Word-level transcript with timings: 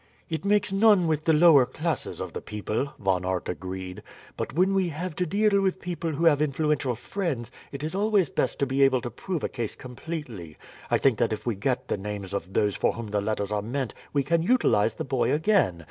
"It 0.31 0.45
makes 0.45 0.71
none 0.71 1.05
with 1.07 1.25
the 1.25 1.31
lower 1.31 1.63
class 1.67 2.07
of 2.07 2.33
the 2.33 2.41
people," 2.41 2.91
Von 2.97 3.23
Aert 3.23 3.47
agreed; 3.47 4.01
"but 4.35 4.51
when 4.51 4.73
we 4.73 4.89
have 4.89 5.15
to 5.17 5.27
deal 5.27 5.61
with 5.61 5.79
people 5.79 6.09
who 6.13 6.25
have 6.25 6.41
influential 6.41 6.95
friends 6.95 7.51
it 7.71 7.83
is 7.83 7.93
always 7.93 8.27
best 8.27 8.57
to 8.57 8.65
be 8.65 8.81
able 8.81 9.01
to 9.01 9.11
prove 9.11 9.43
a 9.43 9.47
case 9.47 9.75
completely. 9.75 10.57
I 10.89 10.97
think 10.97 11.19
that 11.19 11.33
if 11.33 11.45
we 11.45 11.53
get 11.53 11.87
the 11.87 11.97
names 11.97 12.33
of 12.33 12.53
those 12.53 12.73
for 12.75 12.93
whom 12.93 13.09
the 13.09 13.21
letters 13.21 13.51
are 13.51 13.61
meant 13.61 13.93
we 14.11 14.23
can 14.23 14.41
utilize 14.41 14.95
the 14.95 15.05
boy 15.05 15.31
again. 15.31 15.79